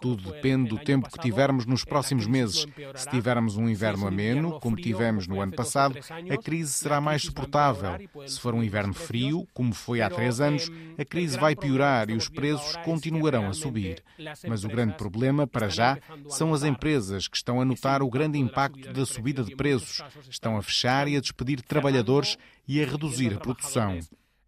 [0.00, 2.66] Tudo depende do tempo que tivermos nos próximos meses.
[2.96, 5.96] Se tivermos um inverno ameno, como tivemos no ano passado,
[6.30, 7.96] a crise será mais suportável.
[8.26, 12.14] Se for um inverno frio, como foi há três anos, a crise vai piorar e
[12.14, 14.02] os preços continuarão a subir.
[14.46, 18.38] Mas o grande problema, para já, são as empresas que estão a notar o grande
[18.38, 23.34] impacto da subida de preços, estão a fechar e a despedir trabalhadores e a reduzir
[23.34, 23.98] a produção.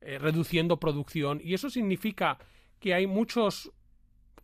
[0.01, 1.38] Eh, reduzindo a produção.
[1.42, 2.38] E isso significa
[2.79, 3.68] que há muitos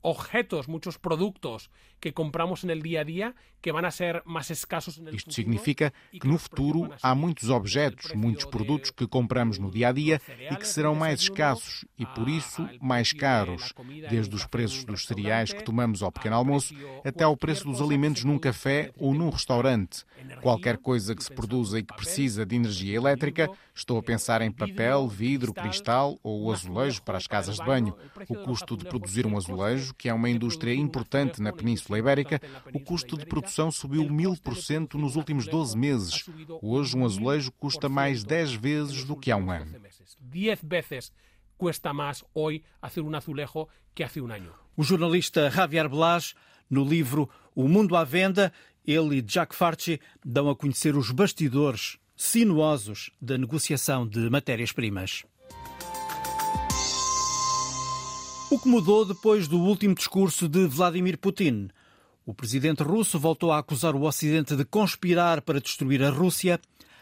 [0.02, 1.68] objetos, muitos produtos
[2.02, 6.26] que compramos no dia a dia que vão ser mais escassos no Isto significa que
[6.26, 10.66] no futuro há muitos objetos, muitos produtos que compramos no dia a dia e que
[10.66, 13.72] serão mais escassos e por isso mais caros,
[14.10, 18.24] desde os preços dos cereais que tomamos ao pequeno almoço até ao preço dos alimentos
[18.24, 20.04] num café ou num restaurante.
[20.40, 24.50] Qualquer coisa que se produza e que precisa de energia elétrica, estou a pensar em
[24.50, 27.94] papel, vidro, cristal ou azulejo para as casas de banho.
[28.28, 32.40] O custo de produzir um azulejo, que é uma indústria importante na Península Península Ibérica,
[32.72, 36.24] o custo de produção subiu mil por cento nos últimos 12 meses.
[36.62, 39.80] Hoje, um azulejo custa mais 10 vezes do que há um ano.
[40.20, 41.12] 10 vezes
[41.58, 44.52] custa mais hoje fazer um azulejo que há um ano.
[44.76, 46.34] O jornalista Javier Blas,
[46.70, 48.52] no livro O Mundo à Venda,
[48.86, 55.24] ele e Jack Farci dão a conhecer os bastidores sinuosos da negociação de matérias-primas.
[58.50, 61.68] O que mudou depois do último discurso de Vladimir Putin?
[62.24, 66.60] O presidente russo voltou a acusar o Ocidente de conspirar para destruir a Rússia,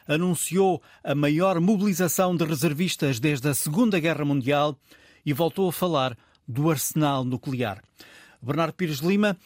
[0.09, 4.79] anunciou a maior mobilização de reservistas desde a Segunda Guerra Mundial
[5.25, 6.17] e voltou a falar
[6.49, 7.85] do arsenal nuclear.
[8.41, 9.39] Bernardo Pires Lima,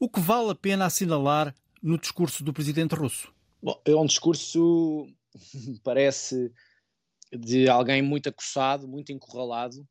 [0.00, 3.30] o que vale a pena assinalar no discurso do presidente russo?
[3.62, 5.06] Bom, é um discurso,
[5.84, 6.50] parece,
[7.30, 9.86] de alguém muito acossado, muito encurralado,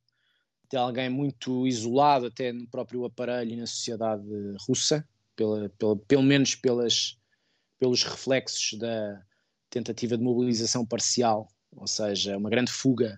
[0.67, 4.25] de alguém muito isolado até no próprio aparelho e na sociedade
[4.67, 7.17] russa pela, pela, pelo menos pelas,
[7.79, 9.21] pelos reflexos da
[9.69, 13.17] tentativa de mobilização parcial, ou seja, uma grande fuga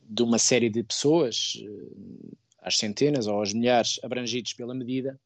[0.00, 5.18] de uma série de pessoas, eh, às centenas ou às milhares, abrangidos pela medida,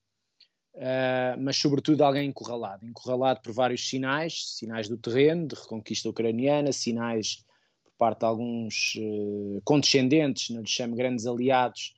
[0.74, 2.84] uh, mas sobretudo alguém encurralado.
[2.84, 7.44] Encurralado por vários sinais sinais do terreno, de reconquista ucraniana, sinais
[7.84, 11.94] por parte de alguns uh, condescendentes, não lhes chamo grandes aliados,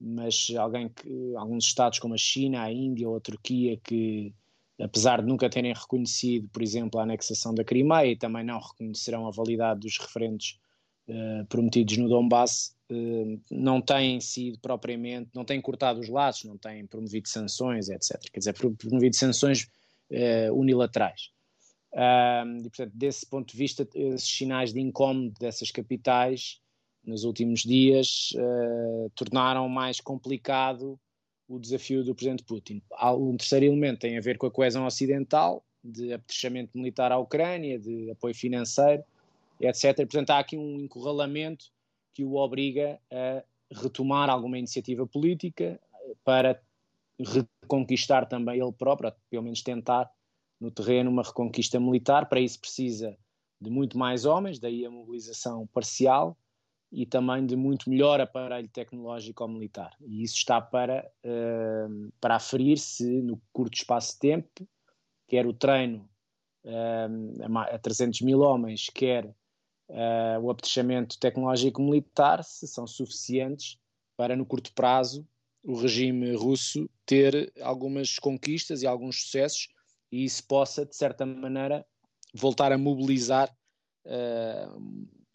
[0.00, 4.32] mas alguém que alguns estados como a China, a Índia ou a Turquia que
[4.80, 9.30] apesar de nunca terem reconhecido, por exemplo, a anexação da Crimeia também não reconhecerão a
[9.30, 10.58] validade dos referendos
[11.08, 16.58] uh, prometidos no Donbass, uh, não têm sido propriamente, não têm cortado os laços, não
[16.58, 18.20] têm promovido sanções, etc.
[18.30, 19.68] Quer dizer, promovido sanções
[20.10, 21.30] uh, unilaterais.
[21.94, 26.60] e, portanto, desse ponto de vista, esses sinais de incómodo dessas capitais
[27.06, 30.98] nos últimos dias uh, tornaram mais complicado
[31.48, 32.82] o desafio do presidente Putin.
[33.16, 37.78] Um terceiro elemento tem a ver com a coesão ocidental, de apetrechamento militar à Ucrânia,
[37.78, 39.04] de apoio financeiro,
[39.60, 39.94] etc.
[39.98, 41.66] Portanto, há aqui um encurralamento
[42.12, 45.80] que o obriga a retomar alguma iniciativa política
[46.24, 46.60] para
[47.62, 50.10] reconquistar também ele próprio, pelo menos tentar
[50.60, 52.28] no terreno uma reconquista militar.
[52.28, 53.16] Para isso precisa
[53.60, 56.36] de muito mais homens, daí a mobilização parcial
[56.90, 59.96] e também de muito melhor aparelho tecnológico militar.
[60.00, 64.68] E isso está para, uh, para aferir-se no curto espaço de tempo,
[65.28, 66.08] quer o treino
[66.64, 73.78] uh, a 300 mil homens, quer uh, o apetrechamento tecnológico militar, se são suficientes
[74.16, 75.26] para, no curto prazo,
[75.62, 79.68] o regime russo ter algumas conquistas e alguns sucessos
[80.10, 81.84] e isso possa, de certa maneira,
[82.32, 83.54] voltar a mobilizar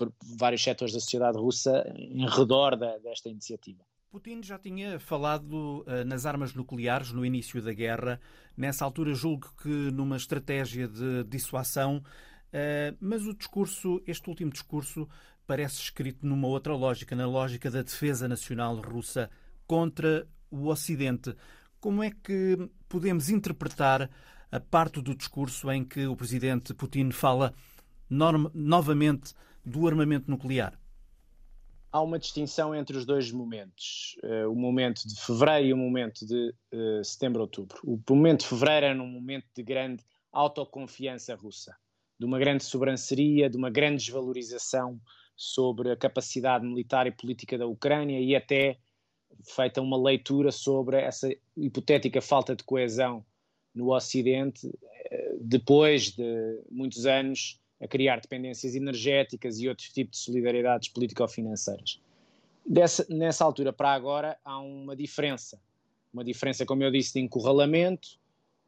[0.01, 3.83] por vários setores da sociedade russa em redor da, desta iniciativa.
[4.09, 8.19] Putin já tinha falado uh, nas armas nucleares no início da guerra.
[8.57, 15.07] Nessa altura, julgo que numa estratégia de dissuasão, uh, mas o discurso, este último discurso,
[15.45, 19.29] parece escrito numa outra lógica, na lógica da defesa nacional russa
[19.67, 21.35] contra o Ocidente.
[21.79, 22.57] Como é que
[22.89, 24.09] podemos interpretar
[24.51, 27.53] a parte do discurso em que o presidente Putin fala
[28.09, 29.33] novamente
[29.65, 30.79] do armamento nuclear?
[31.91, 36.25] Há uma distinção entre os dois momentos, uh, o momento de fevereiro e o momento
[36.25, 37.79] de uh, setembro-outubro.
[37.83, 41.75] O momento de fevereiro era um momento de grande autoconfiança russa,
[42.17, 45.01] de uma grande sobranceria, de uma grande desvalorização
[45.35, 48.77] sobre a capacidade militar e política da Ucrânia e até
[49.43, 53.25] feita uma leitura sobre essa hipotética falta de coesão
[53.73, 54.71] no Ocidente,
[55.05, 61.99] eh, depois de muitos anos a criar dependências energéticas e outros tipos de solidariedades político-financeiras.
[63.09, 65.59] nessa altura para agora há uma diferença.
[66.13, 68.07] Uma diferença, como eu disse, de encurralamento,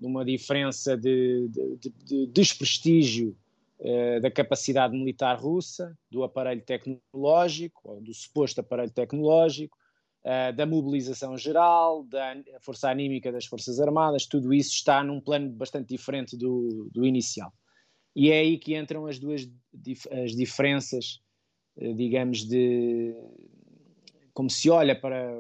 [0.02, 3.38] uma diferença de, de, de, de desprestígio
[3.80, 9.78] eh, da capacidade militar russa, do aparelho tecnológico, ou do suposto aparelho tecnológico,
[10.24, 15.50] uh, da mobilização geral, da força anímica das Forças Armadas, tudo isso está num plano
[15.50, 17.52] bastante diferente do, do inicial.
[18.16, 21.20] E é aí que entram as duas dif as diferenças,
[21.78, 23.16] uh, digamos, de
[24.34, 25.32] como se olha para,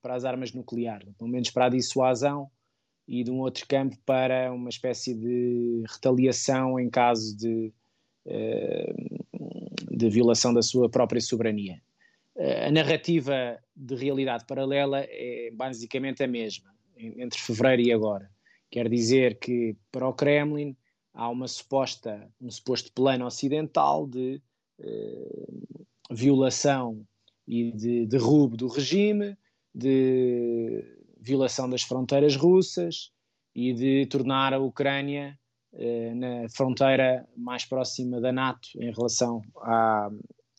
[0.00, 2.48] para as armas nucleares, pelo menos para a dissuasão,
[3.06, 7.72] e de um outro campo para uma espécie de retaliação em caso de,
[9.90, 11.80] de violação da sua própria soberania.
[12.36, 18.30] Eh, a narrativa de realidade paralela é basicamente a mesma entre fevereiro e agora.
[18.70, 20.76] Quer dizer que para o Kremlin
[21.18, 24.40] há uma suposta, um suposto plano ocidental de
[24.80, 25.46] eh,
[26.12, 27.04] violação
[27.44, 29.36] e de derrubo do regime,
[29.74, 30.84] de
[31.20, 33.10] violação das fronteiras russas
[33.52, 35.36] e de tornar a Ucrânia
[35.72, 40.08] eh, na fronteira mais próxima da NATO em relação à,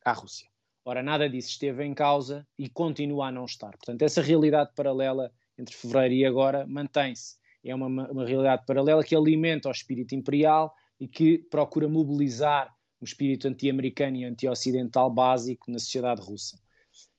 [0.03, 0.49] à Rússia.
[0.83, 3.71] Ora, nada disso esteve em causa e continua a não estar.
[3.71, 7.38] Portanto, essa realidade paralela entre fevereiro e agora mantém-se.
[7.63, 13.05] É uma, uma realidade paralela que alimenta o espírito imperial e que procura mobilizar um
[13.05, 16.57] espírito anti-americano e anti-ocidental básico na sociedade russa.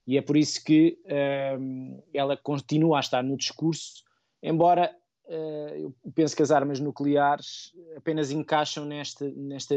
[0.07, 0.99] E é por isso que
[1.59, 4.03] um, ela continua a estar no discurso,
[4.43, 4.95] embora
[5.27, 9.75] uh, eu penso que as armas nucleares apenas encaixam nesta, nesta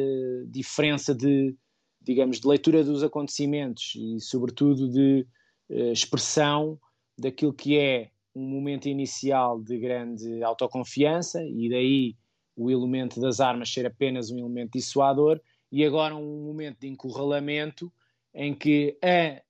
[0.47, 1.55] diferença de
[2.03, 5.25] digamos, de leitura dos acontecimentos e, sobretudo, de
[5.69, 6.77] uh, expressão
[7.17, 12.15] daquilo que é um momento inicial de grande autoconfiança e daí
[12.55, 15.39] o elemento das armas ser apenas um elemento dissuador
[15.71, 17.91] e agora um momento de encurralamento
[18.33, 19.41] em que a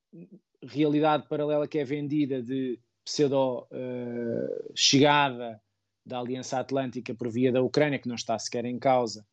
[0.65, 5.61] realidade paralela que é vendida de pseudo uh, chegada
[6.05, 9.25] da Aliança Atlântica por via da Ucrânia, que não está sequer em causa,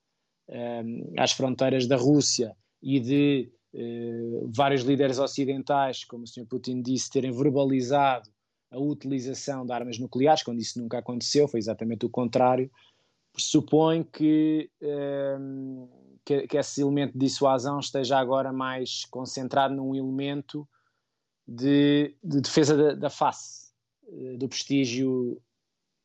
[0.49, 6.47] um, eh, às fronteiras da Rússia e de eh, vários líderes ocidentais, como o Sr.
[6.47, 8.31] Putin disse, terem verbalizado
[8.71, 12.71] a utilização de armas nucleares, quando isso nunca aconteceu, foi exatamente o contrário,
[13.33, 15.39] pressupõe que, eh,
[16.25, 20.69] que, que, esse elemento de dissuasão esteja agora mais concentrado num elemento
[21.47, 23.73] de, de defesa da, da face,
[24.07, 25.41] eh, do prestígio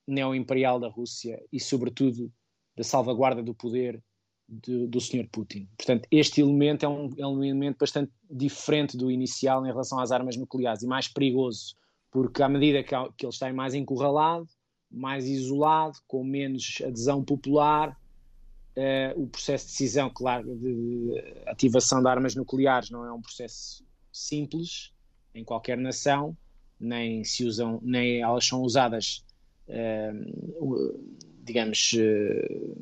[0.08, 2.32] neo-imperial da Rússia e, sobretudo,
[2.75, 4.01] da salvaguarda do poder
[4.47, 5.28] do, do Sr.
[5.32, 5.67] Putin.
[5.78, 10.12] Portanto, este elemento é um, é um elemento bastante diferente do inicial em relação às
[10.12, 11.75] armas nucleares e mais perigoso,
[12.15, 14.47] porque à medida que, que ele está mais encurralado,
[14.89, 17.89] mais isolado, com menos adesão popular,
[18.78, 23.86] uh, o processo de decisão, claro, de ativação de armas nucleares não é um processo
[24.13, 24.93] simples
[25.34, 26.38] em qualquer nação,
[26.80, 29.25] nem se usam, nem elas são usadas,
[29.67, 31.04] uh,
[31.43, 32.78] digamos, uh,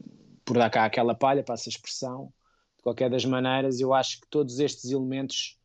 [0.45, 2.31] por dar cá aquela palha, para essa expressão.
[2.77, 5.57] De qualquer das maneiras, eu acho que todos estes elementos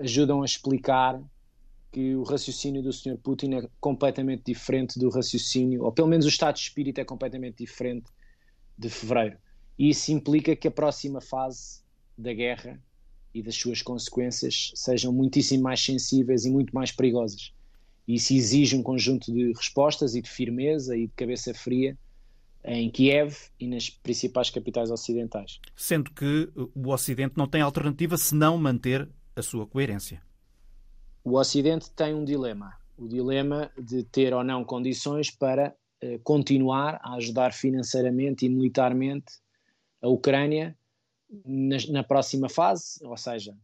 [0.00, 1.22] ajudam a explicar
[1.90, 3.16] que o raciocínio do Sr.
[3.16, 7.58] Putin é completamente diferente do raciocínio, ou pelo menos o estado de espírito é completamente
[7.58, 8.10] diferente
[8.76, 9.38] de fevereiro.
[9.78, 11.82] E isso implica que a próxima fase
[12.16, 12.82] da guerra
[13.32, 17.52] e das suas consequências sejam muitíssimo mais sensíveis e muito mais perigosas.
[18.06, 21.96] E isso exige um conjunto de respostas e de firmeza e de cabeça fria
[22.64, 25.60] em Kiev e nas principais capitais ocidentais.
[25.76, 30.22] Sendo que o Ocidente não tem alternativa senão manter a sua coerência.
[31.24, 37.00] O Ocidente tem um dilema: o dilema de ter ou não condições para eh, continuar
[37.02, 39.34] a ajudar financeiramente e militarmente
[40.00, 40.76] a Ucrânia
[41.44, 43.56] na, na próxima fase, ou seja,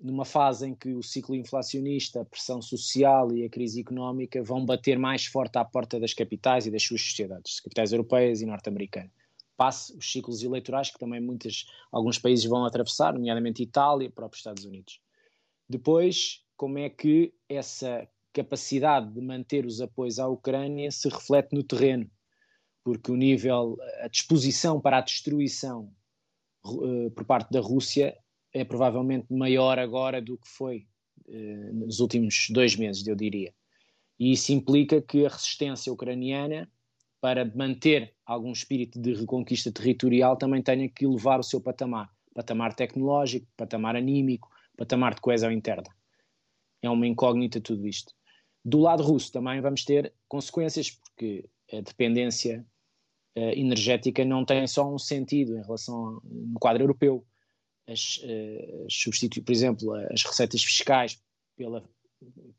[0.00, 4.64] numa fase em que o ciclo inflacionista, a pressão social e a crise económica vão
[4.64, 9.10] bater mais forte à porta das capitais e das suas sociedades, capitais europeias e norte-americanas.
[9.56, 14.40] Passe os ciclos eleitorais que também muitas, alguns países vão atravessar, nomeadamente Itália e próprios
[14.40, 15.00] Estados Unidos.
[15.68, 21.62] Depois, como é que essa capacidade de manter os apoios à Ucrânia se reflete no
[21.62, 22.10] terreno?
[22.84, 25.90] Porque o nível, a disposição para a destruição
[26.66, 28.14] uh, por parte da Rússia
[28.52, 30.86] é provavelmente maior agora do que foi
[31.28, 33.54] eh, nos últimos dois meses, eu diria.
[34.18, 36.68] E isso implica que a resistência ucraniana,
[37.20, 42.72] para manter algum espírito de reconquista territorial, também tenha que elevar o seu patamar patamar
[42.72, 45.97] tecnológico, patamar anímico, patamar de coesão interna.
[46.82, 48.12] É uma incógnita tudo isto.
[48.64, 52.66] Do lado russo também vamos ter consequências, porque a dependência
[53.36, 57.26] uh, energética não tem só um sentido em relação no quadro europeu.
[57.86, 61.20] As, uh, substitui, por exemplo, as receitas fiscais
[61.56, 61.88] pela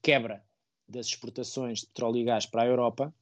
[0.02, 0.44] quebra
[0.88, 3.14] das exportações de petróleo e gás para a Europa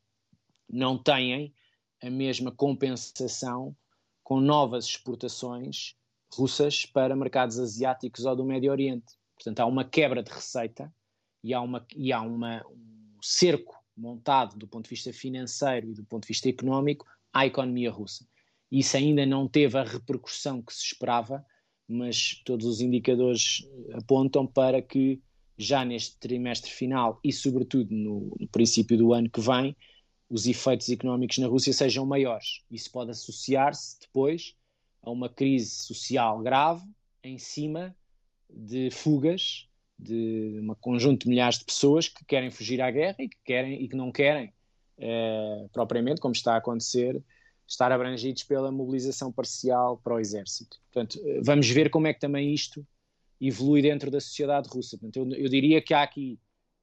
[0.70, 1.54] não têm
[2.02, 3.76] a mesma compensação
[4.24, 5.96] com novas exportações
[6.34, 9.17] russas para mercados asiáticos ou do Médio Oriente.
[9.38, 10.94] Portanto, há uma quebra de receita
[11.44, 15.94] e há, uma, e há uma, um cerco montado do ponto de vista financeiro e
[15.94, 18.28] do ponto de vista económico à economia russa.
[18.72, 21.46] Isso ainda não teve a repercussão que se esperava,
[21.88, 25.22] mas todos os indicadores apontam para que
[25.58, 29.76] já neste trimestre final e, sobretudo, no, no princípio do ano que vem,
[30.30, 32.62] os efeitos económicos na Rússia sejam maiores.
[32.70, 34.56] Isso pode associar-se depois
[35.02, 36.86] a uma crise social grave
[37.24, 37.96] em cima
[38.50, 39.68] de fugas
[39.98, 43.82] de um conjunto de milhares de pessoas que querem fugir à guerra e que querem
[43.82, 44.54] e que não querem
[44.98, 47.22] eh, propriamente, como está a acontecer,
[47.68, 50.80] estar abrangidos pela mobilização parcial para o exército.
[50.92, 52.86] Portanto, eh, vamos ver como é que também isto
[53.40, 54.98] evolui dentro da sociedade russa.
[54.98, 56.40] Portanto, eu, eu diria que há aqui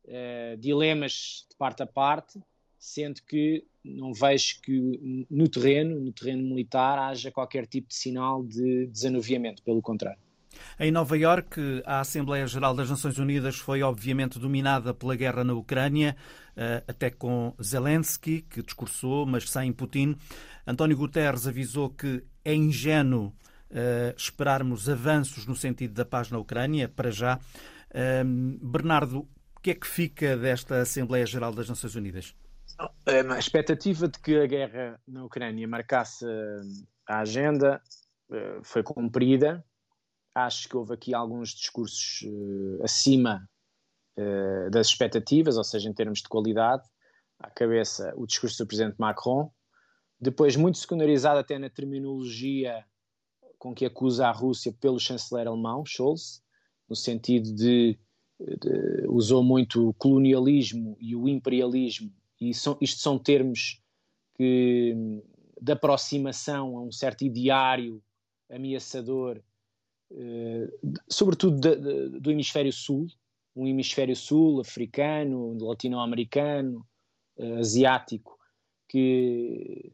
[0.06, 2.40] eh, dilemas de parte a parte,
[2.78, 8.42] sendo que não vejo que no terreno, no terreno militar, haja qualquer tipo de sinal
[8.42, 10.23] de desanuviamento, pelo contrário.
[10.78, 15.54] Em Nova Iorque, a Assembleia Geral das Nações Unidas foi obviamente dominada pela guerra na
[15.54, 16.16] Ucrânia,
[16.56, 20.16] eh, até com Zelensky, que discursou, mas sem Putin.
[20.66, 23.26] António Guterres avisou que é ingênuo
[23.70, 27.38] uh, esperarmos avanços no sentido da paz na Ucrânia, para já.
[27.90, 32.34] Uh, Bernardo, o que é que fica desta Assembleia Geral das Nações Unidas?
[33.06, 36.26] A expectativa de que a guerra na Ucrânia marcasse
[37.06, 37.80] a agenda
[38.30, 39.64] eh, foi cumprida.
[40.34, 43.48] Acho que houve aqui alguns discursos eh, acima
[44.16, 46.82] eh, das expectativas, ou seja, em termos de qualidade.
[47.38, 49.50] À cabeça, o discurso do presidente Macron.
[50.20, 52.84] Depois, muito secundarizado até na terminologia
[53.58, 56.42] com que acusa a Rússia pelo chanceler alemão, Scholz,
[56.88, 57.98] no sentido de,
[58.38, 63.80] de usou muito o colonialismo e o imperialismo e são, isto são termos
[64.36, 64.94] que,
[65.60, 68.02] de aproximação a um certo ideário
[68.50, 69.42] ameaçador,
[71.08, 73.06] sobretudo de, de, do hemisfério sul,
[73.56, 76.86] um hemisfério sul, africano, latino-americano,
[77.38, 78.38] eh, asiático,
[78.88, 79.92] que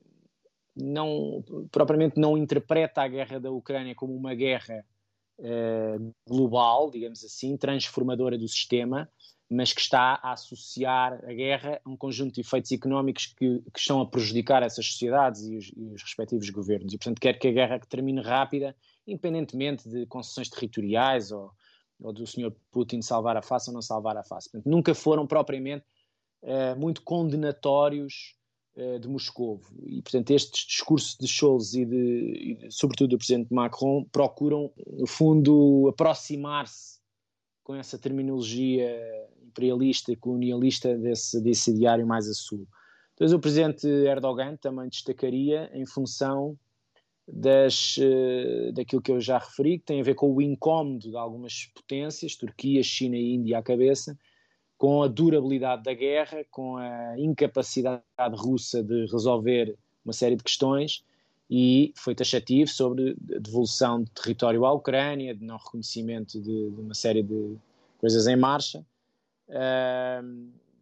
[0.75, 4.85] não propriamente não interpreta a guerra da Ucrânia como uma guerra
[5.39, 9.11] eh, global, digamos assim, transformadora do sistema,
[9.51, 13.81] mas que está a associar a guerra a um conjunto de efeitos económicos que, que
[13.81, 16.93] estão a prejudicar essas sociedades e os, e os, respectivos governos.
[16.93, 18.77] E, portanto, quer que a guerra termine rápida,
[19.07, 21.51] independentemente de concessões territoriais ou,
[22.01, 22.53] ou do Sr.
[22.71, 24.51] Putin salvar a face ou não salvar a face.
[24.51, 25.85] Portanto, nunca foram propriamente
[26.43, 28.37] uh, muito condenatórios
[28.77, 29.61] uh, de Moscou.
[29.85, 35.07] E, portanto, estes discursos de Scholz e, de, e, sobretudo, do Presidente Macron procuram, no
[35.07, 37.01] fundo, aproximar-se
[37.63, 38.99] com essa terminologia
[39.43, 42.67] imperialista e colonialista desse, desse diário mais a sul.
[43.21, 46.59] Depois o presidente Erdogan também destacaria em função
[47.33, 51.17] das, uh, daquilo que eu já referi, que tem a ver com o incómodo de
[51.17, 54.19] algumas potências, Turquia, China e Índia à cabeça,
[54.77, 58.03] com a durabilidade da guerra, com a incapacidade
[58.33, 61.05] russa de resolver uma série de questões
[61.51, 66.81] e foi taxativo sobre a devolução de território à Ucrânia, de não reconhecimento de, de
[66.81, 67.57] uma série de
[67.99, 68.85] coisas em marcha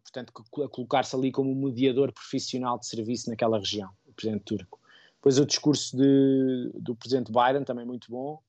[0.03, 0.33] portanto,
[0.65, 4.79] a colocar-se ali como mediador profissional de serviço naquela região, o presidente turco.
[5.19, 8.41] Depois o discurso de, do presidente Biden, também muito bom,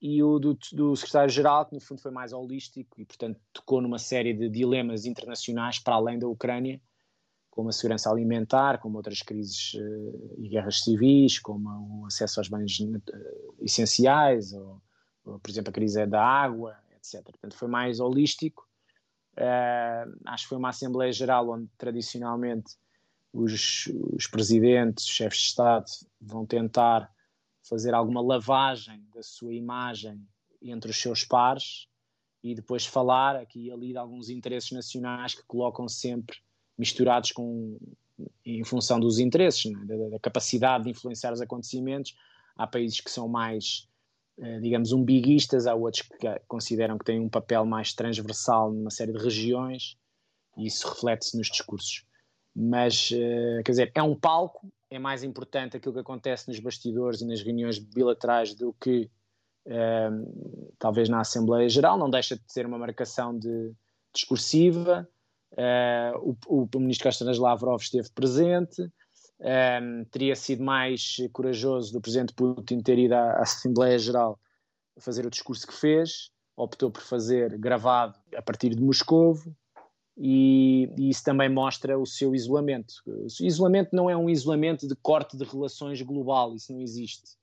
[0.00, 3.98] e o do, do secretário-geral, que no fundo foi mais holístico e, portanto, tocou numa
[3.98, 6.80] série de dilemas internacionais para além da Ucrânia,
[7.50, 12.48] como a segurança alimentar, como outras crises uh, e guerras civis, como o acesso aos
[12.48, 14.80] bens uh, essenciais, ou,
[15.24, 17.24] ou, por exemplo, a crise da água, etc.
[17.24, 18.68] Portanto, foi mais holístico.
[19.36, 22.76] Uh, acho que foi uma Assembleia Geral onde tradicionalmente
[23.32, 25.86] os, os presidentes, os chefes de Estado
[26.20, 27.12] vão tentar
[27.62, 30.26] fazer alguma lavagem da sua imagem
[30.62, 31.86] entre os seus pares
[32.42, 36.38] e depois falar aqui e ali de alguns interesses nacionais que colocam sempre
[36.76, 37.78] misturados com
[38.44, 39.84] em função dos interesses, né?
[39.84, 42.16] da, da, capacidade de influenciar os acontecimentos.
[42.56, 43.88] Há países que são mais
[44.40, 49.12] eh, digamos, umbiguistas, há outros que consideram que têm um papel mais transversal numa série
[49.12, 49.96] de regiões
[50.56, 52.04] e isso reflete-se nos discursos.
[52.60, 57.20] Mas, eh, quer dizer, é um palco, é mais importante aquilo que acontece nos bastidores
[57.20, 59.10] e nas reuniões bilaterais do que
[60.78, 63.74] talvez na Assembleia Geral, não deixa de ser uma marcação de,
[64.14, 65.08] discursiva.
[65.52, 68.82] Uh, o, o, ministro Castanas Lavrov esteve presente.
[69.40, 74.38] Um, teria sido mais corajoso do presidente Putin ter ido à, à Assembleia Geral
[74.98, 76.30] fazer o discurso que fez.
[76.56, 79.54] Optou por fazer gravado a partir de Moscovo.
[80.18, 82.94] E, e, isso também mostra o seu isolamento.
[83.06, 87.36] O isolamento não é um isolamento de corte de relações global, isso não existe.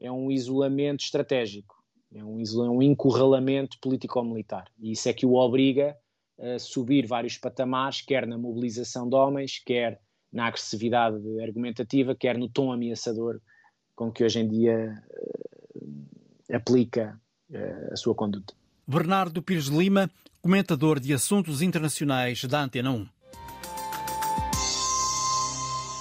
[0.00, 1.74] É um isolamento estratégico,
[2.14, 4.64] é um, é um encurralamento político-militar.
[4.78, 5.96] E isso é que o obriga
[6.38, 10.00] a subir vários patamares, quer na mobilização de homens, quer
[10.32, 13.40] na agressividade argumentativa, quer no tom ameaçador
[13.94, 15.00] com que hoje em dia
[15.80, 17.20] uh, aplica
[17.50, 18.52] uh, a sua conduta.
[18.86, 20.10] Bernardo Pires de Lima,
[20.44, 23.08] comentador de assuntos internacionais da Antena 1.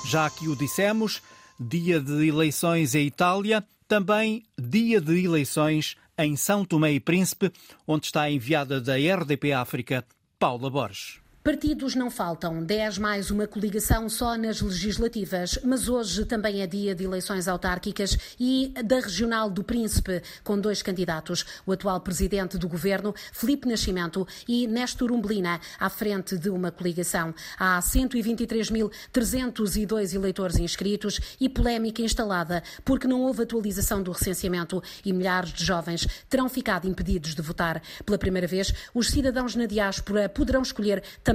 [0.05, 1.21] Já que o dissemos,
[1.57, 7.53] dia de eleições em Itália, também dia de eleições em São Tomé e Príncipe,
[7.87, 10.05] onde está a enviada da RDP África,
[10.37, 11.22] Paula Borges.
[11.43, 16.95] Partidos não faltam, 10 mais uma coligação só nas legislativas, mas hoje também é dia
[16.95, 22.69] de eleições autárquicas e da Regional do Príncipe, com dois candidatos, o atual presidente do
[22.69, 27.35] governo, Felipe Nascimento, e Néstor Umbelina, à frente de uma coligação.
[27.59, 35.51] Há 123.302 eleitores inscritos e polémica instalada, porque não houve atualização do recenseamento e milhares
[35.51, 37.81] de jovens terão ficado impedidos de votar.
[38.05, 41.32] Pela primeira vez, os cidadãos na diáspora poderão escolher também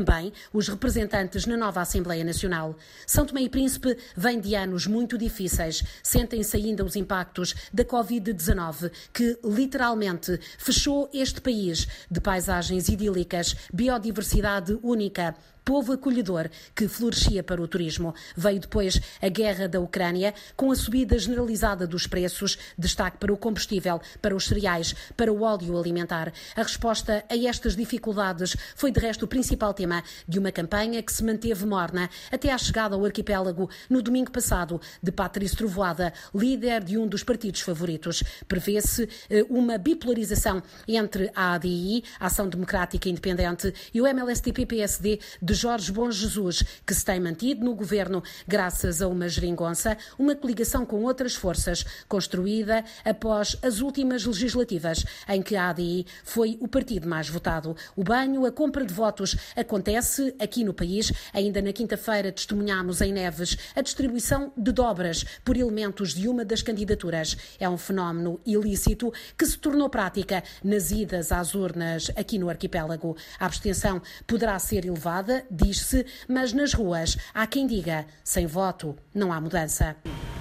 [0.53, 2.77] os representantes na nova Assembleia Nacional.
[3.07, 5.83] São Tomé e Príncipe vem de anos muito difíceis.
[6.03, 14.79] Sentem-se ainda os impactos da Covid-19, que literalmente fechou este país de paisagens idílicas, biodiversidade
[14.83, 15.35] única
[15.69, 18.15] povo acolhedor que florescia para o turismo.
[18.35, 23.37] Veio depois a guerra da Ucrânia, com a subida generalizada dos preços, destaque para o
[23.37, 26.33] combustível, para os cereais, para o óleo alimentar.
[26.57, 31.13] A resposta a estas dificuldades foi, de resto, o principal tema de uma campanha que
[31.13, 36.83] se manteve morna até à chegada ao arquipélago no domingo passado de Patrício Trovoada, líder
[36.83, 38.23] de um dos partidos favoritos.
[38.47, 45.58] Prevê-se eh, uma bipolarização entre a ADI, a Ação Democrática Independente, e o MLSTP-PSD de
[45.59, 50.87] Jorge Bom Jesus, que se tem mantido no governo graças a uma geringonça, uma coligação
[50.87, 57.09] com outras forças, construída após as últimas legislativas, em que a ADI foi o partido
[57.09, 57.77] mais votado.
[57.97, 61.13] O banho, a compra de votos, acontece aqui no país.
[61.35, 66.63] Ainda na quinta-feira testemunhámos em Neves a distribuição de dobras por elementos de uma das
[66.63, 67.37] candidaturas.
[67.59, 73.17] É um fenómeno ilícito que se tornou prática nas idas às urnas aqui no arquipélago.
[73.41, 79.33] A abstenção poderá ser elevada, diz-se, mas nas ruas há quem diga: sem voto não
[79.33, 79.97] há mudança.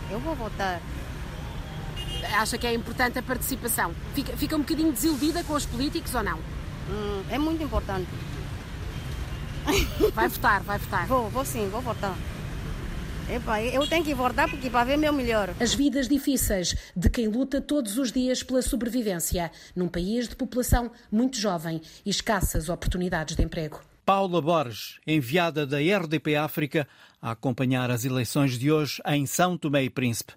[0.09, 0.81] Eu vou votar.
[2.39, 3.93] Acha que é importante a participação?
[4.13, 6.37] Fica, fica um bocadinho desiludida com os políticos ou não?
[6.89, 8.09] Hum, é muito importante.
[10.13, 11.07] Vai votar, vai votar.
[11.07, 12.15] Vou, vou sim, vou votar.
[13.29, 15.53] Epa, eu tenho que votar porque para ver meu melhor.
[15.59, 20.89] As vidas difíceis de quem luta todos os dias pela sobrevivência num país de população
[21.11, 23.81] muito jovem e escassas oportunidades de emprego.
[24.07, 26.87] Paula Borges, enviada da RDP África,
[27.21, 30.31] a acompanhar as eleições de hoje em São Tomé e Príncipe.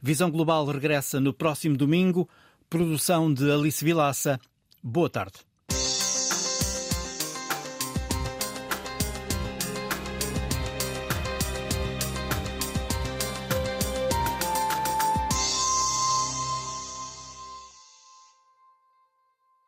[0.00, 2.26] Visão Global regressa no próximo domingo.
[2.70, 4.40] Produção de Alice Vilaça.
[4.82, 5.49] Boa tarde.